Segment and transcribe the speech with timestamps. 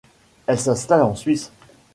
[0.47, 1.51] Elle s'installe en Suisse.